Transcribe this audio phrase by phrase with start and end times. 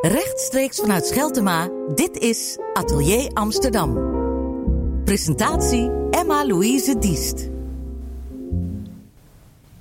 [0.00, 3.94] Rechtstreeks vanuit Scheltema, dit is Atelier Amsterdam.
[5.04, 7.48] Presentatie Emma-Louise Diest.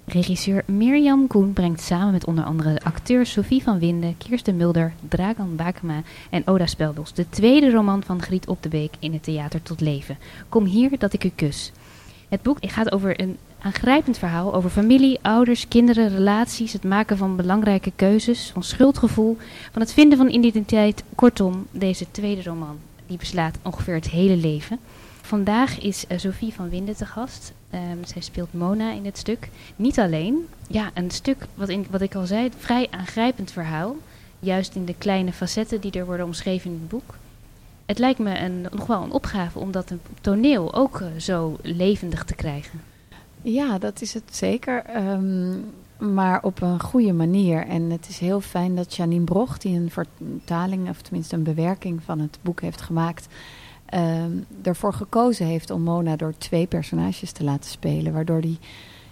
[0.06, 4.94] Regisseur Mirjam Koen brengt samen met onder andere de acteurs Sophie van Winden, Kirsten Mulder,
[5.10, 9.24] Dragan Bakema en Oda Speldos de tweede roman van Griet Op de Beek in het
[9.24, 10.18] theater tot leven.
[10.50, 11.72] Kom hier dat ik u kus.
[12.30, 17.36] Het boek gaat over een aangrijpend verhaal over familie, ouders, kinderen, relaties, het maken van
[17.36, 19.38] belangrijke keuzes, van schuldgevoel,
[19.72, 21.04] van het vinden van identiteit.
[21.16, 24.80] Kortom, deze tweede roman die beslaat ongeveer het hele leven.
[25.22, 27.54] Vandaag is uh, Sophie van Winden te gast.
[27.74, 29.50] Um, zij speelt Mona in het stuk.
[29.76, 30.48] Niet alleen.
[30.68, 33.96] Ja, een stuk, wat, in, wat ik al zei, vrij aangrijpend verhaal.
[34.40, 37.16] Juist in de kleine facetten die er worden omschreven in het boek.
[37.86, 42.36] Het lijkt me nog wel een opgave om dat toneel ook uh, zo levendig te
[42.36, 42.82] krijgen.
[43.42, 44.84] Ja, dat is het zeker.
[44.96, 45.66] Um,
[46.00, 47.68] maar op een goede manier.
[47.68, 52.04] En het is heel fijn dat Janine Broch, die een vertaling, of tenminste een bewerking
[52.04, 53.28] van het boek heeft gemaakt,
[53.94, 58.14] um, ervoor gekozen heeft om Mona door twee personages te laten spelen.
[58.14, 58.60] Waardoor die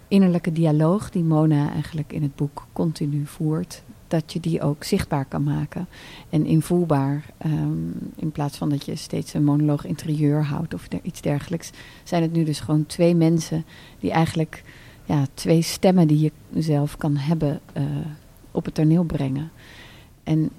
[0.08, 5.26] innerlijke dialoog die Mona eigenlijk in het boek continu voert, dat je die ook zichtbaar
[5.26, 5.88] kan maken
[6.30, 7.26] en invoelbaar.
[7.46, 11.70] Um, in plaats van dat je steeds een monoloog interieur houdt of iets dergelijks,
[12.04, 13.66] zijn het nu dus gewoon twee mensen
[14.00, 14.64] die eigenlijk
[15.06, 17.84] ja, twee stemmen die je zelf kan hebben uh,
[18.52, 19.52] op het toneel brengen.
[20.24, 20.50] En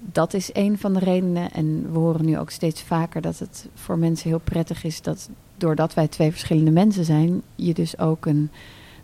[0.00, 1.50] dat is een van de redenen.
[1.50, 5.30] En we horen nu ook steeds vaker dat het voor mensen heel prettig is dat
[5.56, 8.50] doordat wij twee verschillende mensen zijn, je dus ook een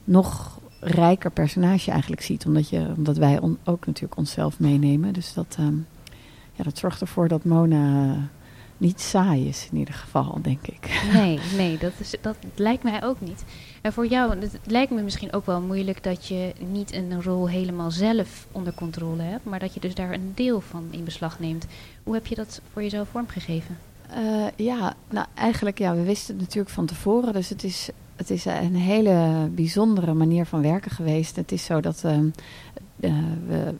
[0.04, 2.46] nog rijker personage eigenlijk ziet.
[2.46, 5.12] Omdat, je, omdat wij on, ook natuurlijk onszelf meenemen.
[5.12, 5.86] Dus dat, um,
[6.54, 8.16] ja, dat zorgt ervoor dat Mona
[8.78, 11.00] niet saai is in ieder geval, denk ik.
[11.12, 13.44] Nee, nee dat, is, dat lijkt mij ook niet.
[13.82, 17.48] En voor jou, het lijkt me misschien ook wel moeilijk dat je niet een rol
[17.48, 21.38] helemaal zelf onder controle hebt, maar dat je dus daar een deel van in beslag
[21.38, 21.66] neemt.
[22.02, 23.78] Hoe heb je dat voor jezelf vormgegeven?
[24.16, 27.88] Uh, ja, nou eigenlijk ja, we wisten het natuurlijk van tevoren, dus het is,
[28.18, 31.36] het is een hele bijzondere manier van werken geweest.
[31.36, 32.12] Het is zo dat uh,
[33.00, 33.12] uh,
[33.46, 33.74] we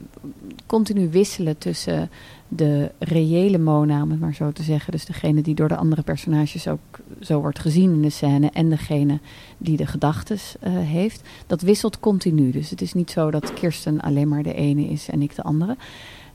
[0.65, 2.09] continu wisselen tussen
[2.47, 4.91] de reële Mona, om het maar zo te zeggen.
[4.91, 8.49] Dus degene die door de andere personages ook zo wordt gezien in de scène.
[8.49, 9.19] En degene
[9.57, 11.21] die de gedachtes uh, heeft.
[11.47, 12.51] Dat wisselt continu.
[12.51, 15.43] Dus het is niet zo dat Kirsten alleen maar de ene is en ik de
[15.43, 15.77] andere.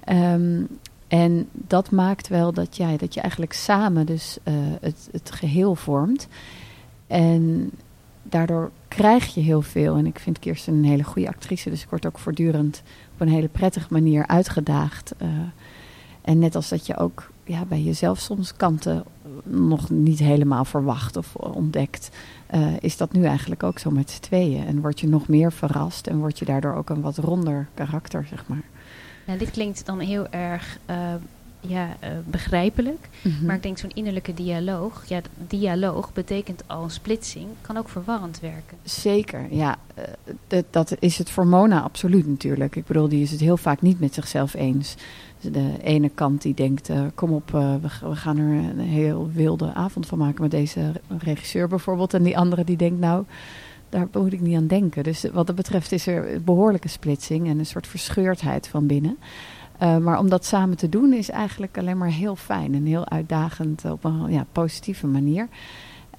[0.08, 0.68] Um,
[1.08, 5.74] en dat maakt wel dat, ja, dat je eigenlijk samen dus uh, het, het geheel
[5.74, 6.28] vormt.
[7.06, 7.70] En
[8.28, 9.96] daardoor krijg je heel veel.
[9.96, 11.70] En ik vind Kirsten een hele goede actrice.
[11.70, 15.14] Dus ik word ook voortdurend op een hele prettige manier uitgedaagd.
[15.22, 15.28] Uh,
[16.22, 19.04] en net als dat je ook ja, bij jezelf soms kanten
[19.44, 22.10] nog niet helemaal verwacht of ontdekt,
[22.54, 24.66] uh, is dat nu eigenlijk ook zo met z'n tweeën.
[24.66, 28.26] En word je nog meer verrast en word je daardoor ook een wat ronder karakter,
[28.28, 28.62] zeg maar.
[29.26, 30.96] Nou, dit klinkt dan heel erg uh,
[31.68, 33.08] ja, uh, begrijpelijk.
[33.22, 33.46] Mm -hmm.
[33.46, 35.04] Maar ik denk zo'n innerlijke dialoog.
[35.06, 37.46] Ja, dialoog betekent al een splitsing.
[37.60, 38.76] Kan ook verwarrend werken.
[38.82, 39.76] Zeker, ja.
[40.48, 42.76] Uh, dat is het voor Mona absoluut natuurlijk.
[42.76, 44.94] Ik bedoel, die is het heel vaak niet met zichzelf eens.
[45.40, 49.74] De ene kant die denkt, uh, kom op, we, we, gaan er een heel wilde
[49.74, 52.14] avond van maken met deze regisseur bijvoorbeeld.
[52.14, 53.24] En die andere die denkt, nou,
[53.88, 55.02] daar moet ik niet aan denken.
[55.02, 59.18] Dus wat dat betreft is er behoorlijke splitsing en een soort verscheurdheid van binnen.
[59.84, 63.08] Uh, maar om dat samen te doen is eigenlijk alleen maar heel fijn en heel
[63.08, 65.48] uitdagend op een ja, positieve manier.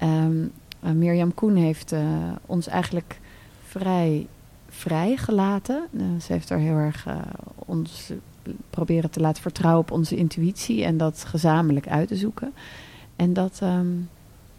[0.02, 0.52] Um,
[0.84, 1.94] uh, Mirjam Koen heeft
[2.46, 3.20] ons eigenlijk
[3.64, 4.26] vrij
[4.68, 5.82] vrij gelaten.
[6.20, 7.06] ze heeft er heel erg
[7.54, 8.12] ons
[8.70, 12.52] proberen te laten vertrouwen op onze intuïtie en dat gezamenlijk uit te zoeken.
[13.16, 14.08] En dat, um,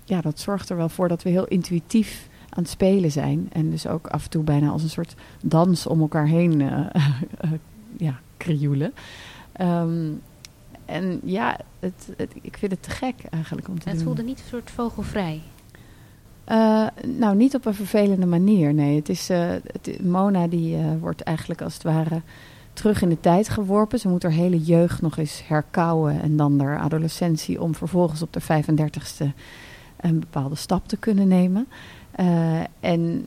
[0.03, 3.49] ja, dat zorgt er wel voor dat we heel intuïtief aan het spelen zijn.
[3.51, 6.59] En dus ook af en toe bijna als een soort dans om elkaar heen
[7.97, 8.93] ja, krioelen.
[9.61, 10.21] Um,
[10.85, 14.07] en ja, het, het, ik vind het te gek eigenlijk om te het doen.
[14.07, 15.41] Het voelde niet een soort vogelvrij?
[16.51, 18.95] Uh, nou, niet op een vervelende manier, nee.
[18.95, 22.21] Het is, uh, het, Mona die uh, wordt eigenlijk als het ware
[22.73, 23.99] terug in de tijd geworpen.
[23.99, 27.61] Ze moet haar hele jeugd nog eens herkauwen en dan haar adolescentie...
[27.61, 29.25] om vervolgens op de 35ste
[29.97, 31.67] een bepaalde stap te kunnen nemen.
[32.79, 33.25] en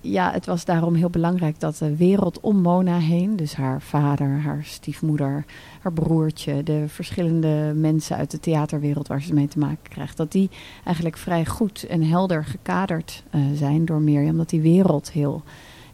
[0.00, 4.40] ja, het was daarom heel belangrijk dat de wereld om Mona heen, dus haar vader,
[4.40, 5.44] haar stiefmoeder,
[5.80, 10.32] haar broertje, de verschillende mensen uit de theaterwereld waar ze mee te maken krijgt, dat
[10.32, 10.50] die
[10.84, 15.42] eigenlijk vrij goed en helder gekaderd uh, zijn door Mirjam, dat die wereld heel,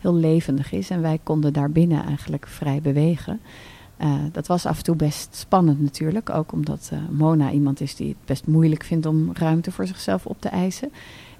[0.01, 3.41] heel levendig is en wij konden daarbinnen eigenlijk vrij bewegen.
[4.01, 7.95] Uh, dat was af en toe best spannend natuurlijk, ook omdat uh, Mona iemand is
[7.95, 10.93] die het best moeilijk vindt om ruimte voor zichzelf op te eisen.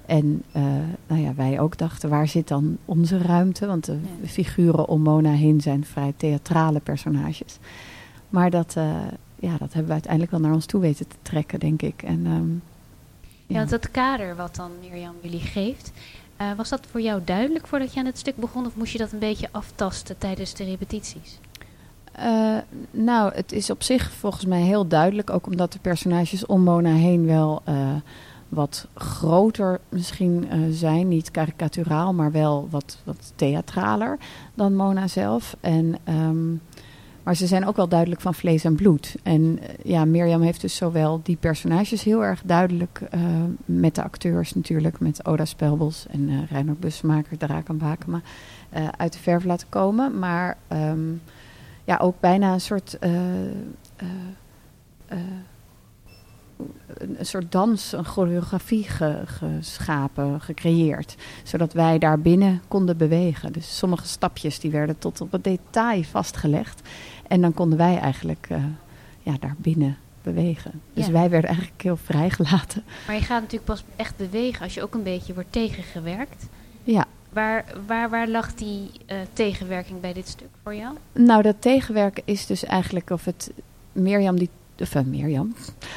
[0.05, 0.63] En uh,
[1.07, 3.65] nou ja, wij ook dachten, waar zit dan onze ruimte?
[3.65, 4.27] Want de ja.
[4.27, 7.57] figuren om Mona heen zijn vrij theatrale personages.
[8.29, 8.73] Maar dat,
[9.39, 12.03] ja, dat hebben we uiteindelijk wel naar ons toe weten te trekken, denk ik.
[12.03, 12.49] En, ehm,
[13.47, 13.59] ja.
[13.59, 15.91] ja, dat kader wat dan Mirjam jullie geeft,
[16.57, 18.65] was dat voor jou duidelijk voordat je aan het stuk begon?
[18.65, 21.39] Of moest je dat een beetje aftasten tijdens de repetities?
[22.19, 22.57] Uh,
[22.91, 25.29] nou, het is op zich volgens mij heel duidelijk.
[25.29, 27.95] Ook omdat de personages om Mona heen wel uh,
[28.49, 31.07] wat groter misschien uh, zijn.
[31.07, 34.17] Niet karikaturaal, maar wel wat, wat theatraler
[34.53, 35.55] dan Mona zelf.
[35.59, 36.61] En, um,
[37.23, 39.15] maar ze zijn ook wel duidelijk van vlees en bloed.
[39.23, 43.01] En ja, Mirjam heeft dus zowel die personages heel erg duidelijk
[43.65, 44.99] met de acteurs natuurlijk.
[44.99, 48.21] Met Oda Spelbos en uh, Reinhard Busmaker, Draken Bakema
[48.97, 50.19] uit de verf laten komen.
[50.19, 50.57] Maar...
[50.73, 51.21] Um,
[51.87, 52.97] ja, ook bijna een soort,
[56.59, 56.65] uh,
[57.01, 61.15] uh, een soort dans, een choreografie ge, geschapen, gecreëerd.
[61.43, 63.53] Zodat wij daar binnen konden bewegen.
[63.53, 66.81] Dus sommige stapjes die werden tot op het detail vastgelegd.
[67.27, 68.47] En dan konden wij eigenlijk
[69.21, 70.81] ja, daar binnen bewegen.
[70.93, 72.83] Dus wij werden eigenlijk heel vrijgelaten.
[73.07, 76.45] Maar je gaat natuurlijk pas echt bewegen als je ook een beetje wordt tegengewerkt.
[76.83, 77.05] Ja.
[77.29, 80.95] Waar, waar, waar lag die uh, tegenwerking bij dit stuk voor jou?
[81.11, 83.51] Nou, dat tegenwerken is dus eigenlijk of het
[83.91, 85.53] Mirjam die uh, Mirjam,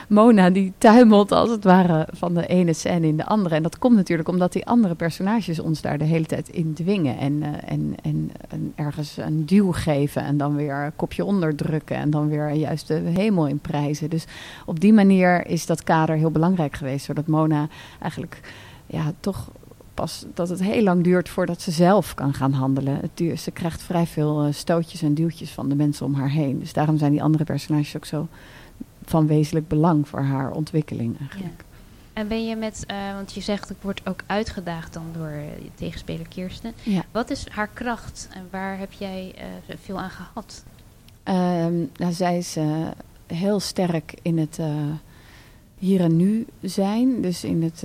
[0.09, 3.55] Mona die tuimelt als het ware van de ene scène in de andere.
[3.55, 7.19] En dat komt natuurlijk omdat die andere personages ons daar de hele tijd in dwingen.
[7.19, 11.97] En, uh, en, en, en, ergens een duw geven en dan weer een kopje onderdrukken.
[11.97, 14.11] En dan weer juist de hemel in prijzen.
[14.11, 14.27] Dus
[14.67, 17.05] op die manier is dat kader heel belangrijk geweest.
[17.05, 17.69] Zodat Mona
[18.01, 18.41] eigenlijk
[18.87, 19.51] ja, toch
[19.99, 22.99] pas dat het heel lang duurt voordat ze zelf kan gaan handelen.
[23.01, 26.31] Het duurt, ze krijgt vrij veel uh, stootjes en duwtjes van de mensen om haar
[26.31, 26.59] heen.
[26.59, 28.29] Dus daarom zijn die andere personages ook zo
[29.09, 31.55] van wezenlijk belang voor haar ontwikkeling eigenlijk.
[31.59, 31.67] Ja.
[32.13, 35.71] En ben je met, uh, want je zegt ik word ook uitgedaagd dan door je
[35.75, 36.73] tegenspeler Kirsten.
[36.83, 37.05] Ja.
[37.11, 40.65] Wat is haar kracht en waar heb jij uh, veel aan gehad?
[41.25, 42.57] Um, nou, zij is
[43.27, 44.59] heel sterk in het
[45.79, 47.21] hier en nu zijn.
[47.23, 47.85] Dus in het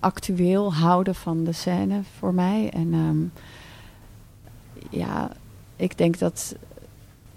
[0.00, 2.70] actueel houden van de scène voor mij.
[2.72, 3.32] En um,
[4.90, 5.30] ja,
[5.76, 6.54] ik denk dat.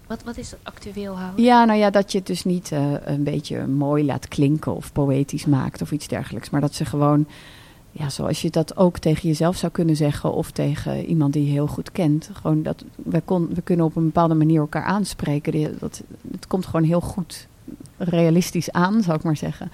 [0.08, 1.44] Wat, wat is dat actueel houden?
[1.44, 4.92] Ja, nou ja, dat je het dus niet uh, een beetje mooi laat klinken of
[4.92, 6.50] poëtisch maakt of iets dergelijks.
[6.50, 7.26] Maar dat ze gewoon,
[7.90, 11.50] ja, zoals je dat ook tegen jezelf zou kunnen zeggen of tegen iemand die je
[11.50, 12.30] heel goed kent.
[12.32, 15.78] Gewoon dat we, kon, we kunnen op een bepaalde manier elkaar aanspreken.
[15.78, 17.48] Dat, het komt gewoon heel goed
[17.96, 19.70] realistisch aan, zou ik maar zeggen.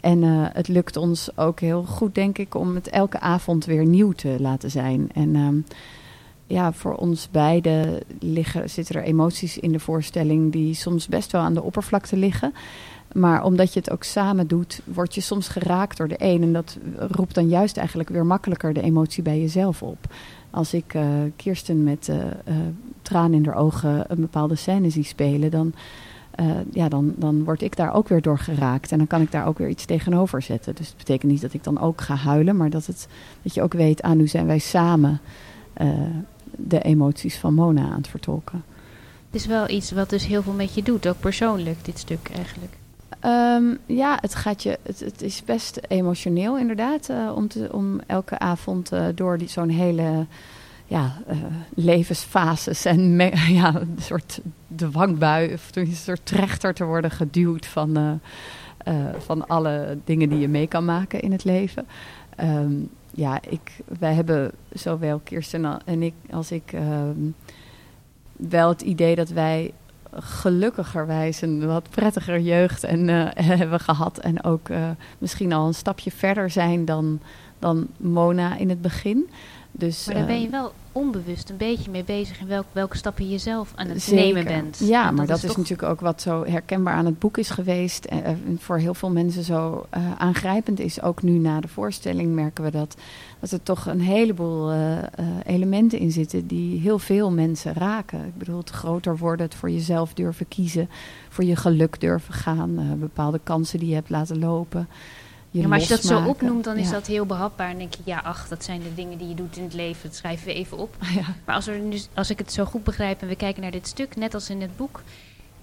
[0.00, 3.86] En uh, het lukt ons ook heel goed, denk ik, om het elke avond weer
[3.86, 5.10] nieuw te laten zijn.
[5.12, 5.64] En um,
[6.54, 11.40] ja, voor ons beiden liggen, zitten er emoties in de voorstelling die soms best wel
[11.40, 12.54] aan de oppervlakte liggen.
[13.12, 16.42] Maar omdat je het ook samen doet, word je soms geraakt door de een.
[16.42, 19.98] En dat roept dan juist eigenlijk weer makkelijker de emotie bij jezelf op.
[20.50, 21.04] Als ik uh,
[21.36, 22.16] Kirsten met uh,
[23.02, 25.74] tranen in haar ogen een bepaalde scène zie spelen, dan
[26.72, 28.92] ja, dan, dan word ik daar ook weer door geraakt.
[28.92, 30.74] En dan kan ik daar ook weer iets tegenover zetten.
[30.74, 33.08] Dus het betekent niet dat ik dan ook ga huilen, maar dat, het,
[33.42, 35.20] dat je ook weet, ah, nu zijn wij samen
[36.56, 38.64] de emoties van Mona aan het vertolken.
[39.30, 42.30] Het is wel iets wat dus heel veel met je doet, ook persoonlijk, dit stuk
[42.34, 42.72] eigenlijk.
[43.24, 48.00] Um, ja, het, gaat je, het, het, is best emotioneel inderdaad, uh, om, te, om
[48.06, 50.26] elke avond door zo'n hele
[50.86, 51.36] ja, uh,
[51.74, 54.40] levensfases en me, ja, een soort
[54.76, 58.12] dwangbui, of een soort trechter te worden geduwd van, uh,
[58.94, 61.86] uh, van alle dingen die je mee kan maken in het leven.
[62.40, 67.34] Um, ja, ik, wij hebben zowel Kirsten en ik als ik um,
[68.36, 69.72] wel het idee dat wij
[70.12, 73.08] gelukkigerwijs een wat prettiger jeugd en,
[73.58, 74.18] hebben gehad.
[74.18, 74.68] En ook
[75.18, 77.20] misschien al een stapje verder zijn dan,
[77.64, 79.30] dan Mona in het begin.
[79.70, 83.28] Dus, maar daar ben je wel onbewust een beetje mee bezig in welk, welke stappen
[83.28, 84.24] je zelf aan het zeker.
[84.24, 84.78] nemen bent.
[84.78, 88.04] Ja, maar dat, is, natuurlijk ook wat zo herkenbaar aan het boek is geweest.
[88.04, 91.02] En uh, voor heel veel mensen zo uh, aangrijpend is.
[91.02, 92.96] Ook nu na de voorstelling merken we dat,
[93.40, 94.98] dat er toch een heleboel uh,
[95.46, 98.26] elementen in zitten die heel veel mensen raken.
[98.26, 100.88] Ik bedoel, het groter worden, het voor jezelf durven kiezen,
[101.28, 104.88] voor je geluk durven gaan, bepaalde kansen die je hebt laten lopen
[105.60, 107.70] ja, maar als je dat zo opnoemt, dan is dat heel behapbaar.
[107.70, 110.08] En denk je, ja, ach, dat zijn de dingen die je doet in het leven.
[110.08, 110.96] Dat schrijven we even op.
[111.14, 111.24] Ja.
[111.44, 113.86] Maar als, er nu, als ik het zo goed begrijp en we kijken naar dit
[113.86, 115.02] stuk, net als in het boek,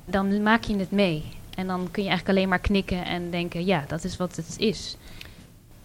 [0.05, 1.24] dan maak je het mee.
[1.55, 4.55] En dan kun je eigenlijk alleen maar knikken en denken, ja, dat is wat het
[4.57, 4.98] is.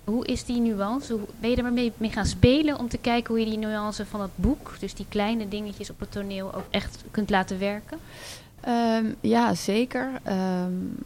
[0.04, 1.12] Hoe is die nuance?
[1.12, 3.58] Hoe, ben je er maar mee, mee, gaan spelen om te kijken hoe je die
[3.58, 7.58] nuance van het boek, dus die kleine dingetjes op het toneel, ook echt kunt laten
[7.58, 7.98] werken?
[8.68, 10.10] Um, ja, zeker.
[10.28, 10.96] Um,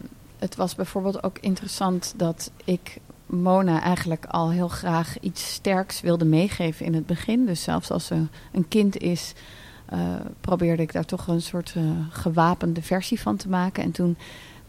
[0.41, 6.25] het was bijvoorbeeld ook interessant dat ik Mona eigenlijk al heel graag iets sterks wilde
[6.25, 7.45] meegeven in het begin.
[7.45, 9.33] Dus zelfs als ze een kind is,
[10.41, 11.75] probeerde ik daar toch een soort
[12.09, 13.83] gewapende versie van te maken.
[13.83, 14.17] En toen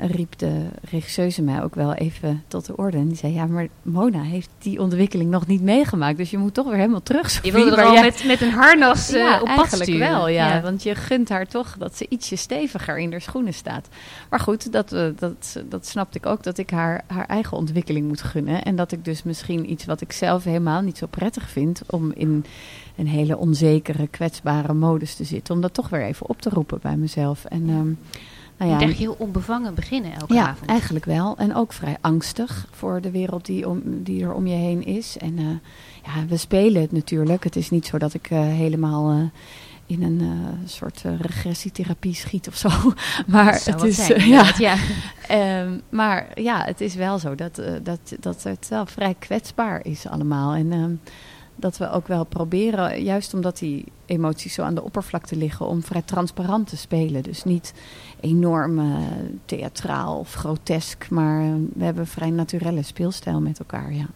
[0.07, 2.97] riep de regisseuse mij ook wel even tot de orde.
[2.97, 6.17] En die zei, ja, maar Mona heeft die ontwikkeling nog niet meegemaakt.
[6.17, 7.45] Dus je moet toch weer helemaal terug.
[7.45, 9.99] Je wilde er al met, met een harnas uh, op pad sturen.
[9.99, 13.89] wel, ja, Want je gunt haar toch dat ze ietsje steviger in haar schoenen staat.
[14.31, 16.43] Maar goed, dat, uh, dat, dat snapte ik ook.
[16.43, 18.63] Dat ik haar, haar eigen ontwikkeling moet gunnen.
[18.63, 21.83] En dat ik dus misschien iets wat ik zelf helemaal niet zo prettig vind...
[21.87, 22.45] om in
[22.97, 25.55] een hele onzekere, kwetsbare modus te zitten.
[25.55, 27.45] Om dat toch weer even op te roepen bij mezelf.
[27.45, 27.69] En...
[27.69, 27.99] Um,
[28.67, 30.71] nou ja, je moet echt heel onbevangen beginnen elke ja, avond.
[30.71, 31.37] eigenlijk wel.
[31.37, 35.19] En ook vrij angstig voor de wereld die, om, die er om je heen is.
[35.19, 35.47] En uh,
[36.05, 37.45] ja, we spelen het natuurlijk.
[37.45, 39.23] Het is niet zo dat ik uh, helemaal uh,
[39.87, 40.23] in een
[40.65, 42.69] soort regressietherapie schiet of zo.
[43.27, 44.53] maar het is zijn, ja.
[44.59, 44.77] ja.
[45.61, 50.07] um, maar ja, het is wel zo dat, dat, dat het wel vrij kwetsbaar is
[50.07, 50.55] allemaal.
[50.55, 51.01] En um,
[51.63, 55.83] dat we ook wel proberen, juist omdat die emoties zo aan de oppervlakte liggen, om
[55.83, 57.23] vrij transparant te spelen.
[57.23, 57.73] Dus niet
[58.21, 58.97] enorm uh,
[59.45, 64.07] theatraal of grotesk, maar uh, we hebben een vrij naturele speelstijl met elkaar, ja.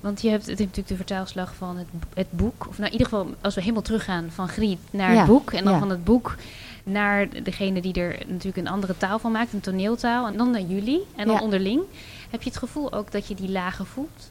[0.00, 2.66] Want je hebt, het natuurlijk de vertaalslag van het, het boek.
[2.68, 5.52] Of nou, in ieder geval, als we helemaal teruggaan van Griet naar het boek.
[5.52, 6.36] En dan van het boek
[6.84, 10.26] naar degene die er natuurlijk een andere taal van maakt, een toneeltaal.
[10.26, 11.82] En dan naar jullie en dan onderling.
[12.30, 14.30] Heb je het gevoel ook dat je die lagen voelt?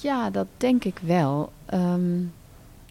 [0.00, 1.52] Ja, dat denk ik wel.
[1.74, 2.32] Um,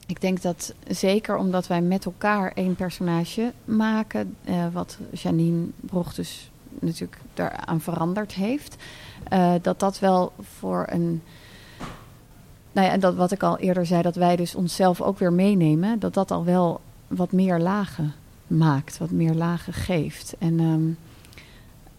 [0.08, 6.14] ik denk dat zeker omdat wij met elkaar één personage maken, uh, wat Janine Broch
[6.14, 8.76] dus natuurlijk daaraan veranderd heeft,
[9.34, 11.22] uh, dat dat wel voor een.
[12.72, 16.00] Nou ja, dat wat ik al eerder zei, dat wij dus onszelf ook weer meenemen,
[16.00, 18.14] dat dat al wel wat meer lagen
[18.48, 20.36] maakt, wat meer lagen geeft.
[20.40, 20.98] En um,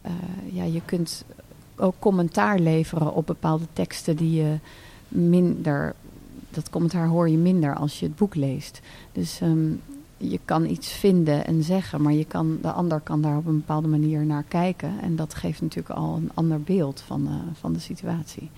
[0.06, 0.12] uh,
[0.52, 1.24] ja, je kunt
[1.76, 4.58] ook commentaar leveren op bepaalde teksten die je
[5.08, 5.94] minder.
[6.50, 8.80] Dat commentaar hoor je minder als je het boek leest.
[9.12, 9.80] Dus um,
[10.16, 13.58] je kan iets vinden en zeggen, maar je kan, de ander kan daar op een
[13.58, 15.00] bepaalde manier naar kijken.
[15.00, 18.50] En dat geeft natuurlijk al een ander beeld van, uh, van de situatie.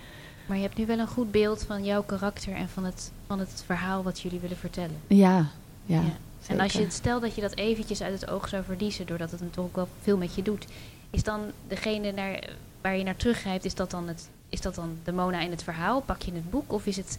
[0.47, 3.39] Maar je hebt nu wel een goed beeld van jouw karakter en van het, van
[3.39, 4.97] het verhaal wat jullie willen vertellen.
[5.07, 5.47] Ja,
[5.85, 6.01] ja.
[6.01, 6.17] ja.
[6.47, 9.31] En als je het stel dat je dat eventjes uit het oog zou verliezen, doordat
[9.31, 10.67] het toch ook wel veel met je doet,
[11.11, 12.49] is dan degene naar,
[12.81, 15.63] waar je naar teruggrijpt, is dat dan het is dat dan de Mona in het
[15.63, 16.01] verhaal?
[16.01, 16.73] Pak je het boek?
[16.73, 17.19] Of is het,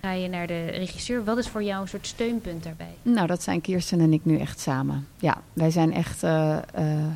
[0.00, 1.24] ga je naar de regisseur?
[1.24, 2.94] Wat is voor jou een soort steunpunt daarbij?
[3.02, 5.06] Nou, dat zijn Kirsten en ik nu echt samen.
[5.18, 6.22] Ja, wij zijn echt...
[6.22, 7.06] Uh, uh,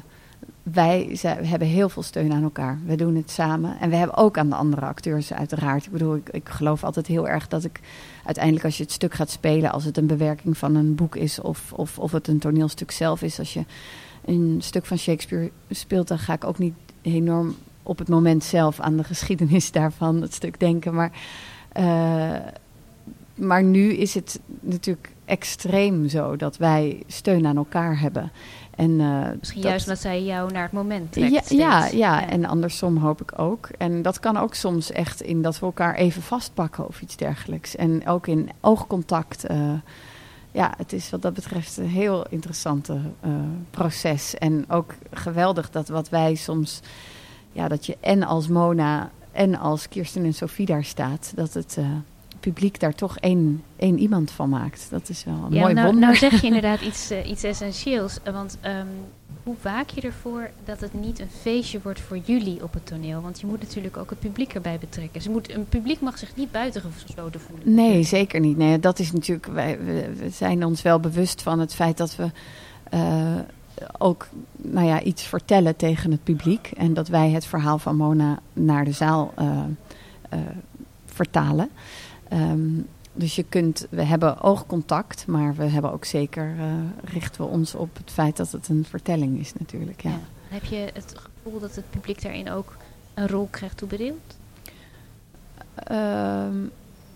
[0.63, 2.79] wij hebben heel veel steun aan elkaar.
[2.85, 3.81] We doen het samen.
[3.81, 5.87] En we hebben ook aan de andere acteurs uiteraard.
[5.87, 7.81] Ik bedoel, ik, ik geloof altijd heel erg dat ik
[8.25, 9.73] uiteindelijk als je het stuk gaat spelen...
[9.73, 13.23] als het een bewerking van een boek is of, of, of het een toneelstuk zelf
[13.23, 13.39] is...
[13.39, 13.65] als je
[14.25, 17.57] een stuk van Shakespeare speelt, dan ga ik ook niet enorm
[17.89, 20.95] op het moment zelf aan de geschiedenis daarvan, het stuk denken.
[20.95, 21.11] Maar,
[21.79, 22.37] uh,
[23.35, 28.33] maar nu is het natuurlijk extreem zo dat wij steun aan elkaar hebben.
[28.77, 31.51] En, uh, Misschien juist omdat zij jou naar het moment trekt.
[31.51, 33.69] Ja, ja, ja, en andersom hoop ik ook.
[33.79, 37.77] En dat kan ook soms echt in dat we elkaar even vastpakken of iets dergelijks.
[37.77, 39.51] En ook in oogcontact.
[39.51, 39.73] Uh,
[40.53, 42.93] ja, het is wat dat betreft een heel interessante
[43.25, 43.31] uh,
[43.71, 44.35] proces.
[44.35, 46.81] En ook geweldig dat wat wij soms
[47.59, 51.77] ja, dat je en als Mona en als Kirsten en Sophie daar staat, dat het
[51.79, 51.87] uh,
[52.41, 54.87] publiek daar toch één, één iemand van maakt.
[54.91, 56.05] Dat is wel een ja, mooi nou, wonder.
[56.05, 58.19] Nou zeg je inderdaad iets, uh, iets essentieels.
[58.33, 58.89] Want um,
[59.43, 63.21] hoe waak je ervoor dat het niet een feestje wordt voor jullie op het toneel?
[63.21, 65.23] Want je moet natuurlijk ook het publiek erbij betrekken.
[65.23, 67.75] Ze moet, een publiek mag zich niet buitengesloten voelen.
[67.75, 68.57] Nee, zeker niet.
[68.57, 72.31] Nee, dat is natuurlijk, wij, we, zijn ons wel bewust van het feit dat we...
[72.95, 73.39] Uh,
[73.99, 76.71] ook nou ja, iets vertellen tegen het publiek.
[76.77, 79.61] En dat wij het verhaal van Mona naar de zaal uh,
[80.35, 80.39] uh,
[81.07, 81.69] vertalen.
[82.33, 86.65] Um, dus je kunt, we hebben oogcontact, maar we hebben ook zeker, uh,
[87.05, 90.03] richten we ons op het feit dat het een vertelling is natuurlijk.
[90.03, 90.11] Ja.
[90.11, 90.21] ja.
[90.49, 92.77] Heb je het gevoel dat het publiek daarin ook
[93.15, 94.37] een rol krijgt toebedeeld?
[95.91, 96.71] Um,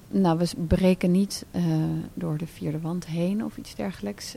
[0.08, 1.44] nou, we breken niet
[2.14, 4.36] door de vierde wand heen of iets dergelijks.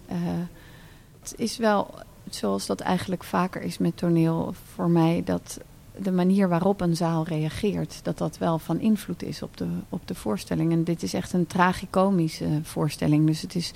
[1.21, 1.93] het is wel
[2.29, 5.59] zoals dat eigenlijk vaker is met toneel voor mij, dat
[5.97, 10.07] de manier waarop een zaal reageert, dat dat wel van invloed is op de, op
[10.07, 10.71] de voorstelling.
[10.71, 13.25] En dit is echt een tragicomische voorstelling.
[13.25, 13.71] Dus het is,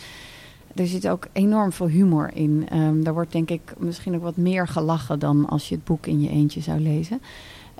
[0.75, 2.67] er zit ook enorm veel humor in.
[2.73, 6.05] Um, daar wordt denk ik misschien ook wat meer gelachen dan als je het boek
[6.05, 7.21] in je eentje zou lezen.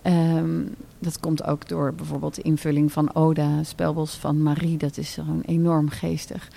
[0.04, 4.78] Um, dat komt ook door bijvoorbeeld de invulling van Oda, spelbos van Marie.
[4.78, 6.50] Dat is gewoon enorm geestig.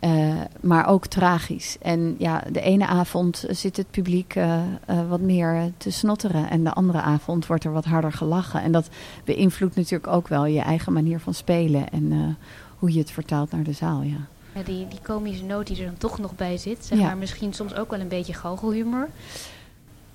[0.00, 1.76] Uh, maar ook tragisch.
[1.80, 4.58] En ja, de ene avond zit het publiek uh,
[4.90, 6.50] uh, wat meer te snotteren.
[6.50, 8.62] En de andere avond wordt er wat harder gelachen.
[8.62, 8.88] En dat
[9.24, 11.90] beïnvloedt natuurlijk ook wel je eigen manier van spelen.
[11.90, 12.36] En
[12.78, 14.16] hoe je het vertaalt naar de zaal, ja.
[14.54, 16.84] Ja, die, die komische noot die er dan toch nog bij zit.
[16.84, 17.04] Zeg Ja.
[17.04, 19.08] maar misschien soms ook wel een beetje galgelhumor.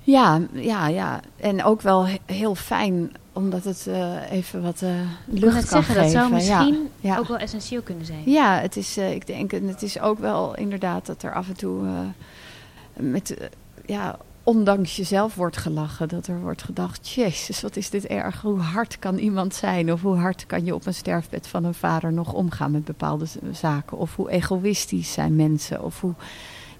[0.03, 1.19] Ja, ja, ja.
[1.35, 4.89] En ook wel he- heel fijn, omdat het eh, even wat wil
[5.25, 6.01] lucht kan zeggen, geven.
[6.01, 7.17] dat zou misschien ja, ja.
[7.17, 8.21] ook wel essentieel kunnen zijn.
[8.25, 11.47] Ja, het is, eh, ik denk, en het is ook wel inderdaad dat er af
[11.47, 11.83] en toe
[12.93, 13.37] met,
[13.85, 16.07] ja, ondanks jezelf wordt gelachen.
[16.07, 18.41] Dat er wordt gedacht, jezus, wat is dit erg.
[18.41, 19.91] Hoe hard kan iemand zijn?
[19.91, 23.25] Of hoe hard kan je op een sterfbed van een vader nog omgaan met bepaalde
[23.51, 23.97] zaken?
[23.97, 25.83] Of hoe egoïstisch zijn mensen?
[25.83, 26.13] Of hoe,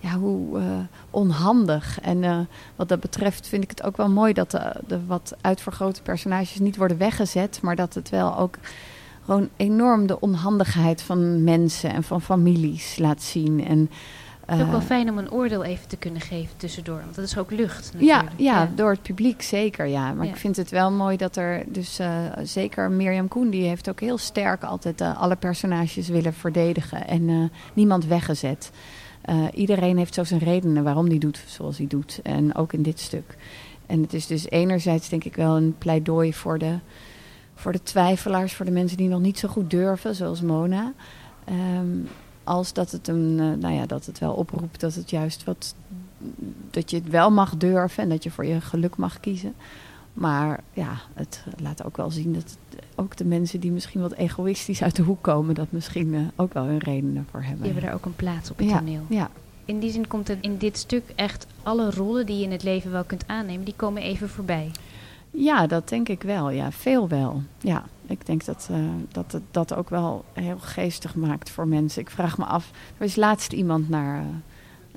[0.03, 0.65] ja, hoe eh,
[1.09, 1.99] onhandig.
[2.01, 2.39] En eh,
[2.75, 6.59] wat dat betreft vind ik het ook wel mooi dat de, de wat uitvergrote personages
[6.59, 7.59] niet worden weggezet.
[7.61, 8.57] Maar dat het wel ook
[9.25, 13.65] gewoon enorm de onhandigheid van mensen en van families laat zien.
[13.65, 13.89] En,
[14.45, 16.99] Het is ook wel eh, fijn om een oordeel even te kunnen geven tussendoor.
[17.03, 18.39] Want dat is ook lucht ja, natuurlijk.
[18.39, 20.13] ja, door het publiek zeker, ja.
[20.13, 20.31] Maar Ja.
[20.31, 22.09] ik vind het wel mooi dat er dus eh,
[22.43, 23.49] zeker Mirjam Koen...
[23.49, 27.07] die heeft ook heel sterk altijd eh, alle personages willen verdedigen...
[27.07, 27.35] en eh,
[27.73, 28.71] niemand weggezet.
[29.23, 32.19] Eh, iedereen heeft zo zijn redenen waarom hij doet zoals hij doet.
[32.23, 33.37] En ook in dit stuk.
[33.85, 36.77] En het is dus enerzijds denk ik wel een pleidooi voor de,
[37.55, 38.53] voor de twijfelaars...
[38.53, 40.93] voor de mensen die nog niet zo goed durven, zoals Mona...
[41.45, 41.97] Ehm,
[42.43, 45.75] als dat het, een, eh, nou ja, dat het wel oproept dat het juist wat
[46.71, 49.53] dat je het wel mag durven en dat je voor je geluk mag kiezen.
[50.13, 54.11] Maar ja, het laat ook wel zien dat het- ook de mensen die misschien wat
[54.13, 57.57] egoïstisch uit de hoek komen, dat misschien eh, ook wel hun redenen voor hebben.
[57.63, 59.01] Die hebben daar ook een plaats op het ja, toneel.
[59.09, 59.29] ja,
[59.65, 62.63] In die zin komt er in dit stuk echt alle rollen die je in het
[62.63, 64.71] leven wel kunt aannemen, die komen even voorbij.
[65.31, 66.49] ja, dat denk ik wel.
[66.49, 67.41] Ja, veel wel.
[67.61, 68.77] Ja, ik denk dat, eh,
[69.11, 72.01] dat het dat ook wel heel geestig maakt voor mensen.
[72.01, 74.25] Ik vraag me af, er is laatst iemand naar, eh,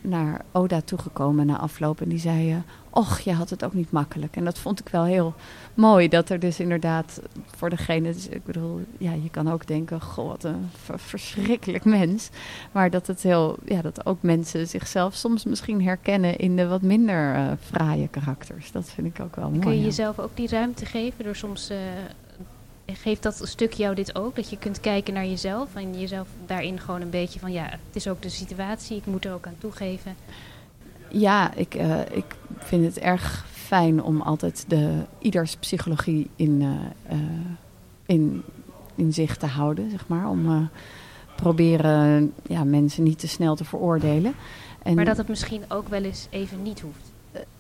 [0.07, 2.51] naar Oda toegekomen na afloop en die zei...
[2.53, 2.57] eh,
[2.91, 4.37] Och, je had het ook niet makkelijk.
[4.37, 5.35] En dat vond ik wel heel
[5.75, 6.09] mooi.
[6.09, 7.21] Dat er dus inderdaad
[7.57, 8.13] voor degene...
[8.13, 10.01] Dus ik bedoel, ja, je kan ook denken...
[10.01, 12.29] Goh, wat een ver- verschrikkelijk mens.
[12.73, 13.57] Maar dat het heel...
[13.65, 16.37] Ja, dat ook mensen zichzelf soms misschien herkennen...
[16.39, 18.73] in de wat minder eh fraaie karakters.
[18.73, 19.61] Dat vind ik ook wel mooi.
[19.61, 19.85] Kun je ja.
[19.85, 21.71] jezelf ook die ruimte geven door soms...
[21.71, 21.77] eh,
[22.95, 24.37] geeft dat stuk jou dit ook?
[24.37, 27.53] Dat je kunt kijken naar jezelf en jezelf daarin gewoon een beetje van...
[27.53, 30.17] Ja, het is ook de situatie, ik moet er ook aan toegeven.
[31.09, 32.25] Ja, ik, eh, ik
[32.59, 36.63] vind het erg fijn om altijd de, ieders psychologie in,
[37.09, 37.17] eh,
[38.07, 38.43] in,
[38.95, 40.29] in zicht te houden, zeg maar.
[40.29, 40.61] Om eh,
[41.37, 44.35] proberen ja, mensen niet te snel te veroordelen.
[44.83, 47.13] En Maar dat het misschien ook wel eens even niet hoeft.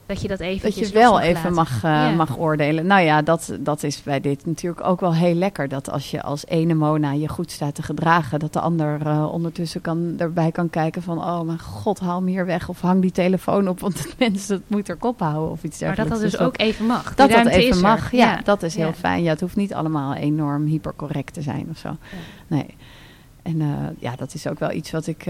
[0.06, 2.10] Dat je dat even dat je wel even mag, eh, Ja.
[2.10, 2.86] mag oordelen.
[2.86, 5.68] Nou ja, dat, dat is bij dit natuurlijk ook wel heel lekker.
[5.68, 8.38] Dat als je als ene Mona je goed staat te gedragen...
[8.38, 11.18] dat de ander eh, ondertussen kan, erbij kan kijken van...
[11.18, 13.80] oh mijn god, haal hem hier weg of hang die telefoon op...
[13.80, 16.22] want het mensen het moet er kop houden of iets Maar dat dergelijks.
[16.22, 17.14] dat dus dat- ook even mag.
[17.14, 18.92] Dat dat even mag, ja, dat is heel Ja.
[18.94, 19.22] fijn.
[19.22, 21.96] Ja, het hoeft niet allemaal enorm hypercorrect te zijn of zo.
[22.46, 22.66] Nee.
[23.42, 25.26] En eh, ja, dat is ook wel iets wat ik,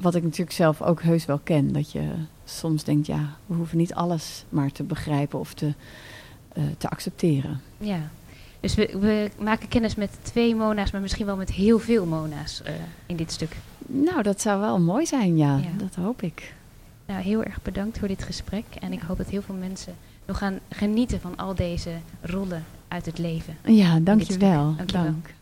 [0.00, 1.72] wat ik natuurlijk zelf ook heus wel ken.
[1.72, 2.10] Dat je
[2.44, 5.72] soms denkt, ja, we hoeven niet alles maar te begrijpen of te,
[6.52, 7.60] eh, te accepteren.
[7.78, 8.10] Ja.
[8.60, 12.62] Dus we, we maken kennis met twee mona's, maar misschien wel met heel veel mona's
[12.62, 12.72] eh,
[13.06, 13.56] in dit stuk.
[13.86, 15.56] Nou, dat zou wel mooi zijn, ja.
[15.56, 15.70] Ja.
[15.76, 16.54] Dat hoop ik.
[17.06, 18.64] Nou, heel erg bedankt voor dit gesprek.
[18.80, 19.94] En ik hoop dat heel veel mensen
[20.26, 23.56] nog gaan genieten van al deze rollen uit het leven.
[23.64, 24.74] Ja, dankjewel.
[24.76, 25.04] Dankjewel.
[25.04, 25.34] Dank.